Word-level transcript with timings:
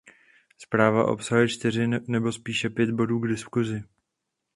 Zpráva 0.57 1.05
obsahuje 1.07 1.47
čtyři 1.49 1.87
nebo 2.07 2.31
spíše 2.31 2.69
pět 2.69 2.91
bodů 2.91 3.19
k 3.19 3.27
diskusi. 3.27 3.83